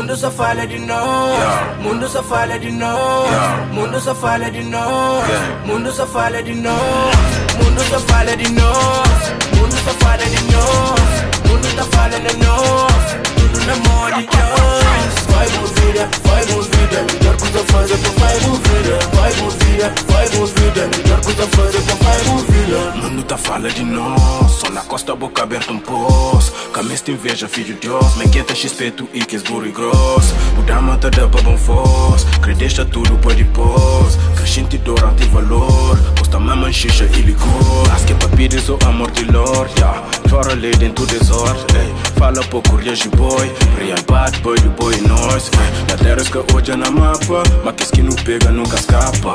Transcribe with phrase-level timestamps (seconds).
[0.00, 1.74] Mundo só fala de nós, Yeah.
[1.82, 3.66] mundo só fala de nós, Yeah.
[3.70, 5.66] mundo só fala de nós, Yeah.
[5.66, 7.16] mundo só fala de nós,
[7.62, 9.08] mundo só fala de nós,
[9.54, 13.04] mundo só fala de nós, mundo tá falando de nós,
[13.36, 15.14] tudo na mão de Deus.
[15.28, 21.20] Vai movida, vai movida, melhor coisa fazer tu vai movida, vai movida, vai movida, melhor
[21.20, 22.49] coisa fazer tu vai movida.
[22.70, 26.52] Mundo tá fala de nós, só na costa boca aberta um poço.
[26.72, 30.32] Camista inveja, filho de Deus, Mengueta XP, tu e que és duro e grosso.
[30.56, 34.16] O dama tá da bom force, que deixa tudo por depois.
[34.36, 37.90] Crescente dor, antivalor, posta mama xixa e licor.
[37.92, 40.04] As que papires o amor de Lord, yeah.
[40.28, 41.94] Chora lei dentro desordem, ey.
[42.16, 45.50] Fala pouco, reage boy, real bad boy, do boy nós.
[45.52, 45.86] ey.
[45.88, 49.34] Na terra que hoje é na mapa, mas que esquino pega nunca escapa.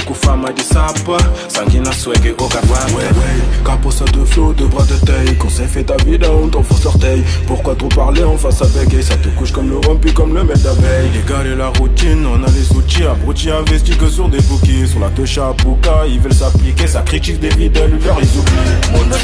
[0.00, 1.16] Expondo com fama de sapa,
[1.48, 2.92] sangue na swag ou carguapa.
[2.92, 5.36] Ouais, ouais, capoça de flot, de bras de taille.
[5.48, 9.02] C'est fait ta vida, on t'en force l'orteil Pourquoi trop parler en face à bégayer
[9.02, 11.10] Ça te couche comme le rompi, comme le maître d'abeille.
[11.16, 13.04] Et la routine, on a les outils.
[13.04, 14.86] Abrutis investis que sur des bouquets.
[14.86, 16.86] Sur la touche à Pouka, ils veulent s'appliquer.
[16.86, 18.92] Ça critique des vides, leur ils oublient.
[18.92, 19.16] Mundo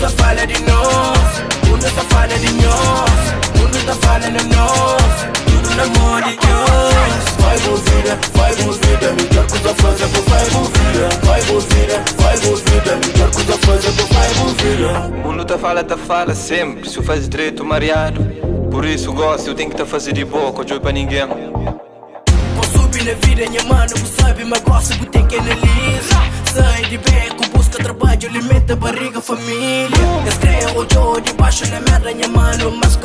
[14.86, 16.88] O mundo tá fala, tá fala sempre.
[16.88, 18.22] Se eu faz direito, mareado.
[18.70, 21.26] Por isso gosto, eu tenho que tá fazer de boca, eu pra ninguém.
[21.26, 26.30] Vou subir na vida, minha mano, você sabe, mas gosto, vou ter que analisar.
[26.52, 29.88] Sai de beco, busca trabalho, alimenta a barriga, família.
[30.28, 32.95] Estreia o Joe debaixo na merda, minha mano, mas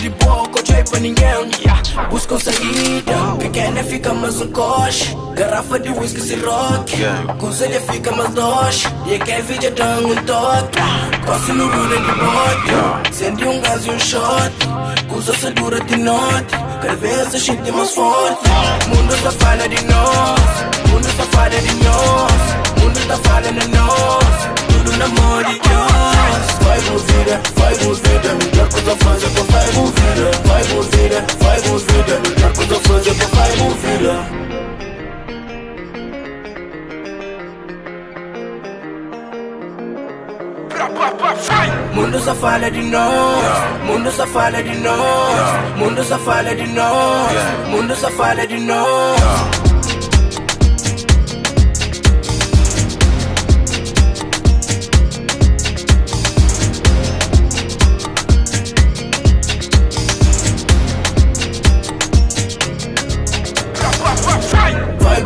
[0.00, 1.50] de boca, eu pra ninguém.
[1.60, 1.82] yeah.
[2.08, 5.14] Busca uma saída, pequena fica mais um coche.
[5.34, 6.96] Garrafa de whisky se rock.
[6.96, 7.34] Yeah.
[7.34, 8.88] Conselha fica mais doce.
[9.06, 10.78] E aqui vídeo dá um toque.
[11.26, 13.08] Coce no runa de bote.
[13.10, 14.52] Acende um gás e um shot.
[15.14, 16.54] Usa essa dura de noite.
[16.80, 18.48] Cada vez a gente é mais forte.
[18.88, 20.90] Mundo só fala de nós.
[20.90, 22.82] Mundo só fala de nós.
[22.82, 23.81] Mundo tá falando de nós.
[28.70, 30.30] Coisa fazer tu vai movida.
[30.46, 32.20] Vai movida, vai movida.
[32.56, 34.42] Coisa fazer tu vai movida.
[41.94, 43.44] Mundo só fala de nós,
[43.84, 47.32] mundo só fala de nós, mundo só fala de nós,
[47.68, 49.71] mundo só fala de nós.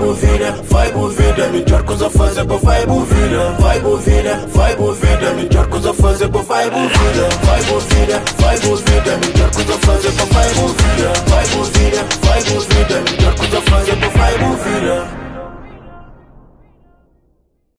[0.07, 5.67] bovina, vai bovina, bovilha, melhor coisa fazer pra vai bovina, vai bovina, vai bovilha, melhor
[5.67, 10.86] coisa fazer pra vai bovina, vai bovina, vai bovilha, melhor coisa fazer pra vai.